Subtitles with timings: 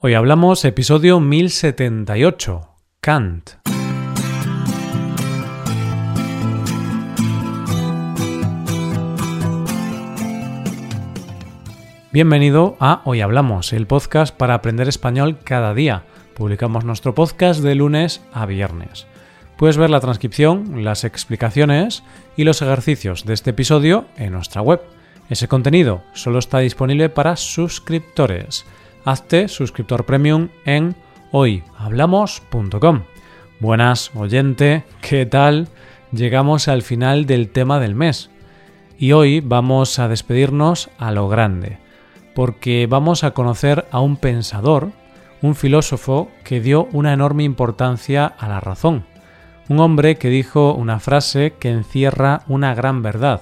[0.00, 2.68] Hoy hablamos episodio 1078,
[3.00, 3.50] Kant.
[12.12, 16.04] Bienvenido a Hoy Hablamos, el podcast para aprender español cada día.
[16.36, 19.08] Publicamos nuestro podcast de lunes a viernes.
[19.56, 22.04] Puedes ver la transcripción, las explicaciones
[22.36, 24.80] y los ejercicios de este episodio en nuestra web.
[25.28, 28.64] Ese contenido solo está disponible para suscriptores
[29.08, 30.94] hazte suscriptor premium en
[31.32, 33.04] hoyhablamos.com.
[33.58, 35.68] Buenas, oyente, ¿qué tal?
[36.12, 38.30] Llegamos al final del tema del mes
[38.98, 41.78] y hoy vamos a despedirnos a lo grande,
[42.34, 44.90] porque vamos a conocer a un pensador,
[45.40, 49.06] un filósofo que dio una enorme importancia a la razón,
[49.70, 53.40] un hombre que dijo una frase que encierra una gran verdad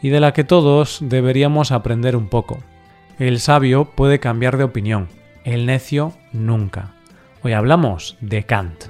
[0.00, 2.58] y de la que todos deberíamos aprender un poco.
[3.18, 5.08] El sabio puede cambiar de opinión,
[5.44, 6.94] el necio nunca.
[7.42, 8.84] Hoy hablamos de Kant.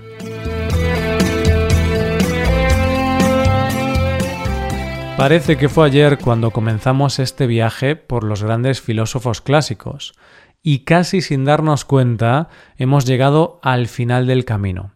[5.16, 10.14] Parece que fue ayer cuando comenzamos este viaje por los grandes filósofos clásicos,
[10.62, 14.92] y casi sin darnos cuenta hemos llegado al final del camino.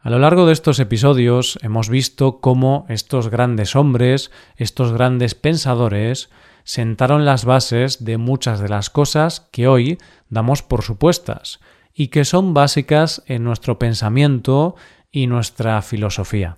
[0.00, 6.30] A lo largo de estos episodios hemos visto cómo estos grandes hombres, estos grandes pensadores,
[6.64, 11.60] sentaron las bases de muchas de las cosas que hoy damos por supuestas
[11.94, 14.76] y que son básicas en nuestro pensamiento
[15.10, 16.56] y nuestra filosofía.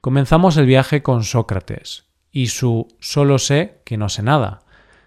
[0.00, 4.62] Comenzamos el viaje con Sócrates y su solo sé que no sé nada.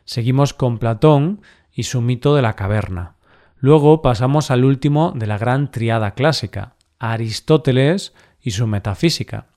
[0.06, 1.42] Seguimos con Platón
[1.74, 3.16] y su mito de la caverna.
[3.58, 9.48] Luego pasamos al último de la gran triada clásica, Aristóteles y su metafísica.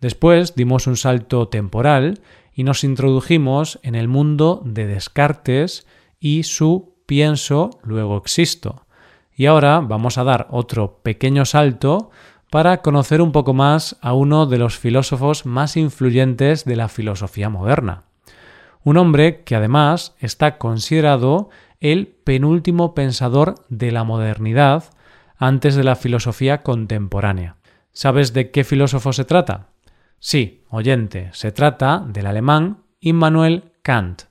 [0.00, 2.20] Después dimos un salto temporal
[2.58, 5.86] y nos introdujimos en el mundo de Descartes
[6.18, 8.84] y su pienso, luego existo.
[9.32, 12.10] Y ahora vamos a dar otro pequeño salto
[12.50, 17.48] para conocer un poco más a uno de los filósofos más influyentes de la filosofía
[17.48, 18.02] moderna.
[18.82, 24.82] Un hombre que además está considerado el penúltimo pensador de la modernidad
[25.36, 27.54] antes de la filosofía contemporánea.
[27.92, 29.68] ¿Sabes de qué filósofo se trata?
[30.20, 34.22] Sí, oyente, se trata del alemán Immanuel Kant.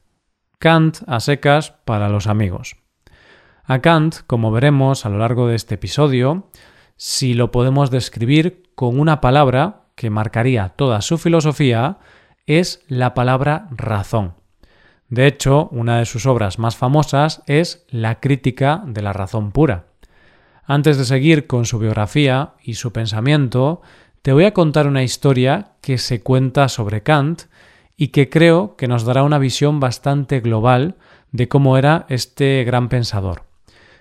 [0.60, 2.76] Kant a secas para los amigos.
[3.64, 6.50] A Kant, como veremos a lo largo de este episodio,
[6.98, 12.00] si lo podemos describir con una palabra que marcaría toda su filosofía,
[12.46, 14.34] es la palabra razón.
[15.08, 19.86] De hecho, una de sus obras más famosas es La crítica de la razón pura.
[20.66, 23.82] Antes de seguir con su biografía y su pensamiento,
[24.28, 27.44] te voy a contar una historia que se cuenta sobre Kant
[27.96, 30.96] y que creo que nos dará una visión bastante global
[31.32, 33.44] de cómo era este gran pensador.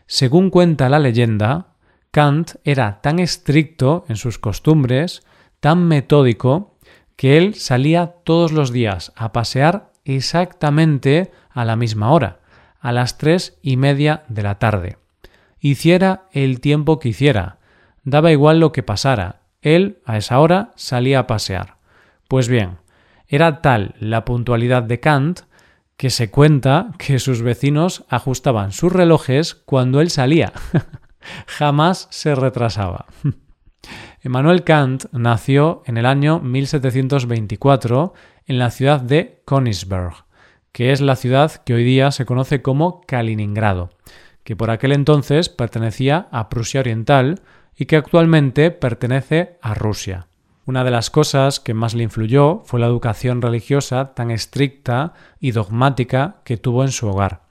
[0.08, 1.74] Según cuenta la leyenda,
[2.10, 5.22] Kant era tan estricto en sus costumbres,
[5.60, 6.76] tan metódico,
[7.14, 12.40] que él salía todos los días a pasear exactamente a la misma hora,
[12.80, 14.98] a las tres y media de la tarde.
[15.60, 17.58] Hiciera el tiempo que hiciera,
[18.02, 21.76] daba igual lo que pasara, él, a esa hora, salía a pasear.
[22.28, 22.78] Pues bien,
[23.26, 25.40] era tal la puntualidad de Kant
[25.96, 30.52] que se cuenta que sus vecinos ajustaban sus relojes cuando él salía.
[31.46, 33.06] Jamás se retrasaba.
[34.20, 38.14] Emmanuel Kant nació en el año 1724
[38.46, 40.26] en la ciudad de Königsberg,
[40.72, 43.90] que es la ciudad que hoy día se conoce como Kaliningrado,
[44.44, 47.40] que por aquel entonces pertenecía a Prusia Oriental
[47.76, 50.26] y que actualmente pertenece a Rusia.
[50.64, 55.52] Una de las cosas que más le influyó fue la educación religiosa tan estricta y
[55.52, 57.42] dogmática que tuvo en su hogar,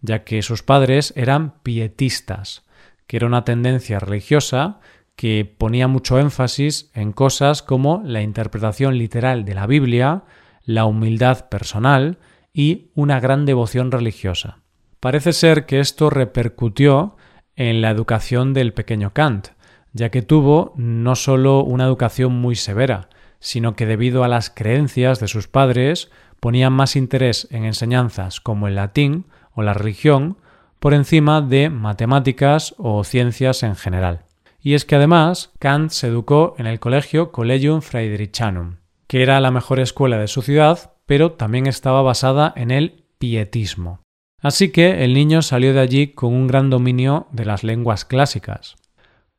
[0.00, 2.64] ya que sus padres eran pietistas,
[3.06, 4.80] que era una tendencia religiosa
[5.16, 10.22] que ponía mucho énfasis en cosas como la interpretación literal de la Biblia,
[10.64, 12.18] la humildad personal
[12.54, 14.60] y una gran devoción religiosa.
[15.00, 17.16] Parece ser que esto repercutió
[17.56, 19.48] en la educación del pequeño Kant,
[19.92, 23.08] ya que tuvo no solo una educación muy severa,
[23.40, 26.10] sino que debido a las creencias de sus padres
[26.40, 30.38] ponían más interés en enseñanzas como el latín o la religión
[30.78, 34.24] por encima de matemáticas o ciencias en general.
[34.60, 39.50] Y es que además Kant se educó en el colegio Collegium Friderichanum, que era la
[39.50, 44.00] mejor escuela de su ciudad, pero también estaba basada en el pietismo.
[44.40, 48.76] Así que el niño salió de allí con un gran dominio de las lenguas clásicas.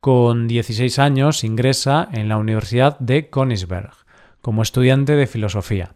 [0.04, 3.90] Con 16 años ingresa en la Universidad de Königsberg
[4.42, 5.94] como estudiante de filosofía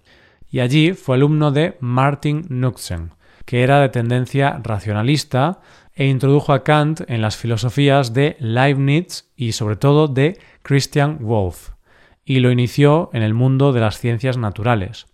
[0.50, 3.10] y allí fue alumno de Martin Knutzen,
[3.44, 5.60] que era de tendencia racionalista
[5.94, 11.72] e introdujo a Kant en las filosofías de Leibniz y sobre todo de Christian Wolff,
[12.25, 15.06] y lo inició en el mundo de las ciencias naturales.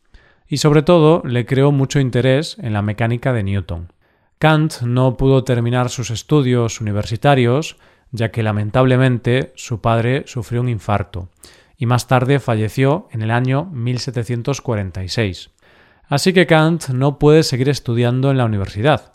[0.46, 3.92] Y sobre todo le creó mucho interés en la mecánica de Newton.
[4.38, 7.76] Kant no pudo terminar sus estudios universitarios,
[8.14, 11.30] ya que lamentablemente su padre sufrió un infarto,
[11.76, 15.50] y más tarde falleció en el año 1746.
[16.06, 19.14] Así que Kant no puede seguir estudiando en la universidad,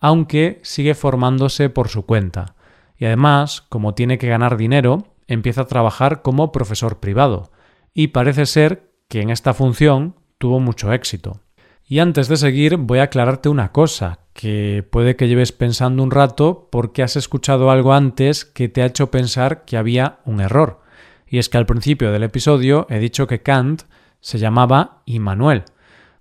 [0.00, 2.56] aunque sigue formándose por su cuenta.
[2.98, 7.52] Y además, como tiene que ganar dinero, empieza a trabajar como profesor privado,
[7.94, 11.40] y parece ser que en esta función tuvo mucho éxito.
[11.86, 16.10] Y antes de seguir voy a aclararte una cosa, que puede que lleves pensando un
[16.10, 20.80] rato porque has escuchado algo antes que te ha hecho pensar que había un error.
[21.26, 23.82] Y es que al principio del episodio he dicho que Kant
[24.20, 25.64] se llamaba Immanuel,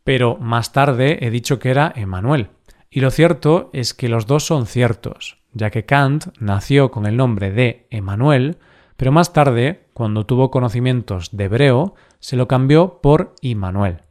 [0.04, 2.50] pero más tarde he dicho que era Emanuel.
[2.90, 7.16] Y lo cierto es que los dos son ciertos, ya que Kant nació con el
[7.16, 8.58] nombre de Emanuel,
[8.98, 14.02] pero más tarde, cuando tuvo conocimientos de hebreo, se lo cambió por Immanuel.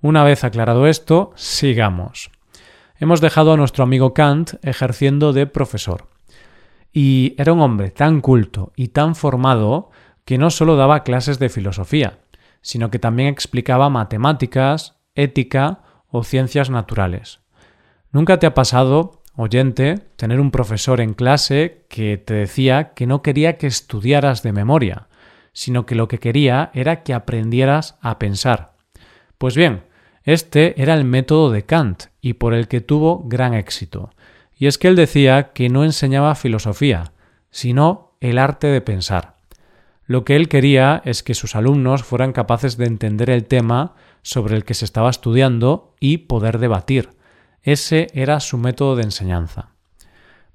[0.00, 2.30] Una vez aclarado esto, sigamos.
[3.00, 6.08] Hemos dejado a nuestro amigo Kant ejerciendo de profesor.
[6.92, 9.90] Y era un hombre tan culto y tan formado
[10.24, 12.18] que no solo daba clases de filosofía,
[12.60, 17.38] sino que también explicaba matemáticas, ética o ciencias naturales.
[18.10, 23.22] ¿Nunca te ha pasado, oyente, tener un profesor en clase que te decía que no
[23.22, 25.06] quería que estudiaras de memoria,
[25.52, 28.74] sino que lo que quería era que aprendieras a pensar?
[29.38, 29.84] Pues bien,
[30.28, 34.10] este era el método de Kant y por el que tuvo gran éxito.
[34.58, 37.12] Y es que él decía que no enseñaba filosofía,
[37.50, 39.36] sino el arte de pensar.
[40.04, 44.54] Lo que él quería es que sus alumnos fueran capaces de entender el tema sobre
[44.54, 47.08] el que se estaba estudiando y poder debatir,
[47.62, 49.70] ese era su método de enseñanza.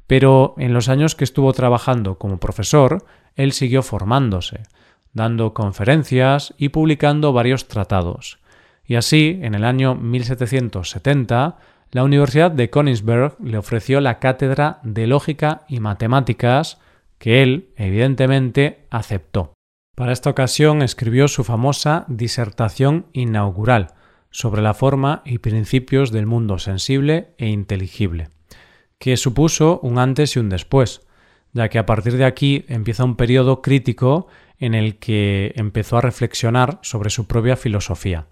[0.06, 3.06] Pero en los años que estuvo trabajando como profesor,
[3.36, 4.62] él siguió formándose,
[5.14, 8.38] dando conferencias y publicando varios tratados.
[8.86, 11.58] Y así, en el año 1770,
[11.92, 16.80] la Universidad de Königsberg le ofreció la cátedra de Lógica y Matemáticas,
[17.18, 19.54] que él, evidentemente, aceptó.
[19.96, 23.94] Para esta ocasión escribió su famosa disertación inaugural,
[24.34, 28.30] sobre la forma y principios del mundo sensible e inteligible,
[28.98, 31.08] que supuso un antes y un después,
[31.54, 34.28] ya que a partir de aquí empieza un periodo crítico
[34.58, 38.26] en el que empezó a reflexionar sobre su propia filosofía.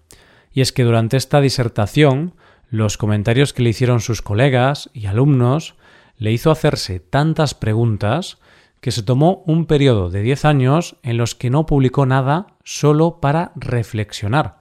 [0.52, 2.34] Y es que durante esta disertación,
[2.70, 5.74] los comentarios que le hicieron sus colegas y alumnos
[6.16, 8.38] le hizo hacerse tantas preguntas
[8.80, 13.20] que se tomó un periodo de diez años en los que no publicó nada solo
[13.20, 14.58] para reflexionar,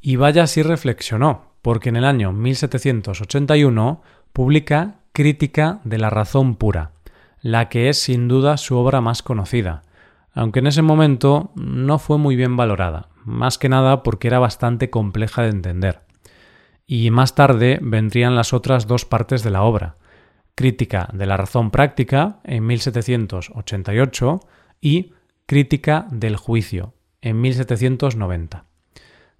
[0.00, 4.02] y vaya si reflexionó, porque en el año 1781
[4.32, 6.92] publica Crítica de la Razón Pura,
[7.40, 9.82] la que es sin duda su obra más conocida,
[10.36, 14.90] aunque en ese momento no fue muy bien valorada, más que nada porque era bastante
[14.90, 16.02] compleja de entender.
[16.86, 19.96] Y más tarde vendrían las otras dos partes de la obra,
[20.54, 24.40] Crítica de la Razón Práctica en 1788
[24.82, 25.14] y
[25.46, 26.92] Crítica del Juicio
[27.22, 28.66] en 1790.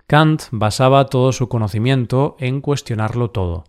[0.06, 3.64] Kant basaba todo su conocimiento en cuestionarlo todo,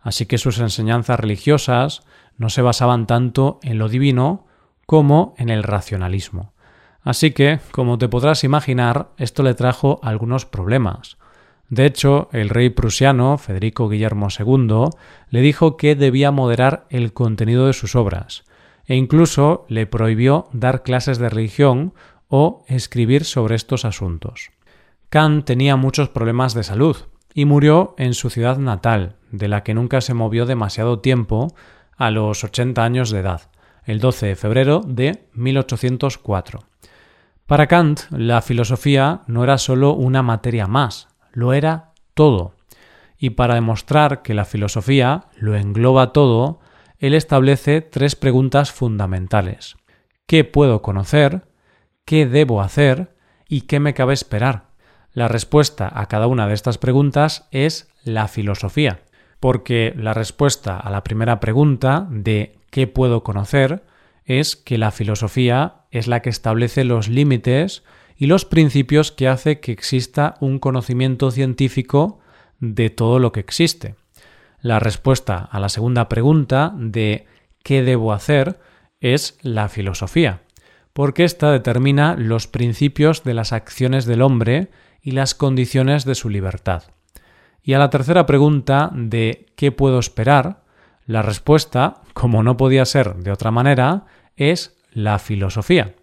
[0.00, 2.02] así que sus enseñanzas religiosas
[2.36, 4.46] no se basaban tanto en lo divino
[4.86, 6.52] como en el racionalismo.
[7.08, 11.16] Así que, como te podrás imaginar, esto le trajo algunos problemas.
[11.70, 14.90] De hecho, el rey prusiano, Federico Guillermo II,
[15.30, 18.44] le dijo que debía moderar el contenido de sus obras,
[18.84, 21.94] e incluso le prohibió dar clases de religión
[22.28, 24.50] o escribir sobre estos asuntos.
[25.08, 26.98] Kant tenía muchos problemas de salud
[27.32, 31.54] y murió en su ciudad natal, de la que nunca se movió demasiado tiempo,
[31.96, 33.50] a los 80 años de edad,
[33.86, 36.67] el 12 de febrero de 1804.
[37.48, 42.52] Para Kant, la filosofía no era sólo una materia más, lo era todo.
[43.16, 46.60] Y para demostrar que la filosofía lo engloba todo,
[46.98, 49.76] él establece tres preguntas fundamentales.
[50.26, 51.48] ¿Qué puedo conocer?
[52.04, 53.16] ¿Qué debo hacer?
[53.48, 54.66] ¿Y qué me cabe esperar?
[55.14, 59.04] La respuesta a cada una de estas preguntas es la filosofía,
[59.40, 63.84] porque la respuesta a la primera pregunta de ¿qué puedo conocer?
[64.28, 67.82] es que la filosofía es la que establece los límites
[68.16, 72.18] y los principios que hace que exista un conocimiento científico
[72.60, 73.94] de todo lo que existe.
[74.60, 77.26] La respuesta a la segunda pregunta de
[77.62, 78.58] ¿qué debo hacer?
[79.00, 80.42] es la filosofía,
[80.92, 86.28] porque ésta determina los principios de las acciones del hombre y las condiciones de su
[86.28, 86.82] libertad.
[87.62, 90.64] Y a la tercera pregunta de ¿qué puedo esperar?
[91.06, 95.94] La respuesta, como no podía ser de otra manera, es la filosofía,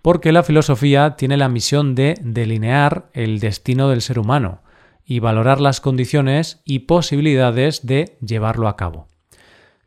[0.00, 4.62] porque la filosofía tiene la misión de delinear el destino del ser humano
[5.04, 9.06] y valorar las condiciones y posibilidades de llevarlo a cabo.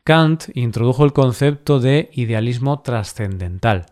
[0.04, 3.86] Kant introdujo el concepto de idealismo trascendental.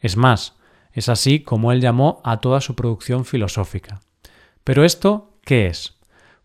[0.00, 0.56] Es más,
[0.92, 4.00] es así como él llamó a toda su producción filosófica.
[4.64, 5.98] Pero esto, ¿qué es?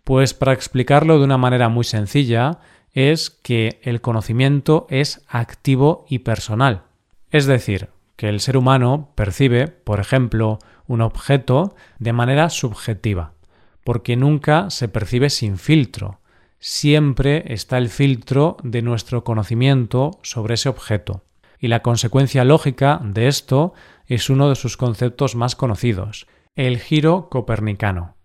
[0.03, 2.59] Pues para explicarlo de una manera muy sencilla,
[2.93, 6.84] es que el conocimiento es activo y personal.
[7.35, 13.33] Es decir, que el ser humano percibe, por ejemplo, un objeto de manera subjetiva,
[13.83, 16.21] porque nunca se percibe sin filtro.
[16.59, 21.25] Siempre está el filtro de nuestro conocimiento sobre ese objeto.
[21.59, 23.73] Y la consecuencia lógica de esto
[24.07, 28.15] es uno de sus conceptos más conocidos, el giro copernicano.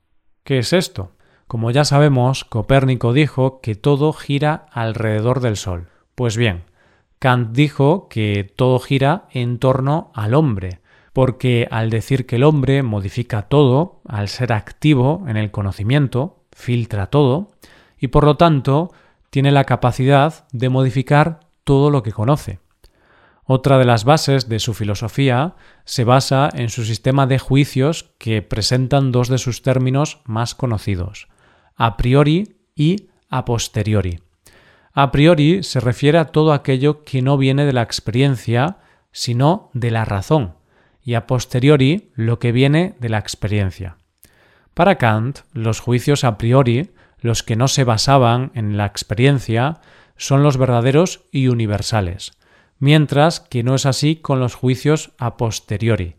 [0.45, 1.17] ¿Qué es esto?
[1.49, 5.88] Como ya sabemos, Copérnico dijo que todo gira alrededor del Sol.
[6.14, 6.69] Pues bien,
[7.20, 10.80] Kant dijo que todo gira en torno al hombre,
[11.12, 17.08] porque al decir que el hombre modifica todo, al ser activo en el conocimiento, filtra
[17.08, 17.50] todo,
[17.98, 18.90] y por lo tanto
[19.28, 22.58] tiene la capacidad de modificar todo lo que conoce.
[23.44, 28.40] Otra de las bases de su filosofía se basa en su sistema de juicios que
[28.40, 31.28] presentan dos de sus términos más conocidos,
[31.76, 34.20] a priori y a posteriori.
[34.92, 38.78] A priori se refiere a todo aquello que no viene de la experiencia,
[39.12, 40.54] sino de la razón,
[41.04, 43.97] y a posteriori lo que viene de la experiencia.
[44.75, 49.80] Para Kant, los juicios a priori, los que no se basaban en la experiencia,
[50.16, 52.32] son los verdaderos y universales,
[52.78, 56.16] mientras que no es así con los juicios a posteriori,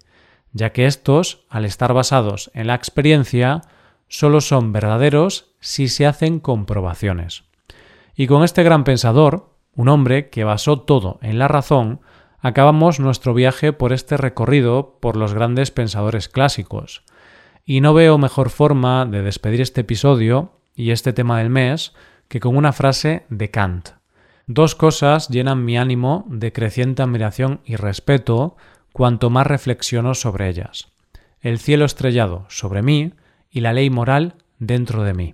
[0.54, 3.62] ya que estos, al estar basados en la experiencia,
[4.08, 7.44] solo son verdaderos si se hacen comprobaciones.
[8.16, 12.02] Y con este gran pensador, un hombre que basó todo en la razón,
[12.40, 17.04] acabamos nuestro viaje por este recorrido por los grandes pensadores clásicos.
[17.64, 21.94] Y no veo mejor forma de despedir este episodio y este tema del mes
[22.28, 23.90] que con una frase de Kant.
[24.48, 28.58] Dos cosas llenan mi ánimo de creciente admiración y respeto
[28.92, 30.92] cuanto más reflexiono sobre ellas.
[31.40, 33.14] El cielo estrellado sobre mí
[33.50, 35.34] y la ley moral dentro de mí.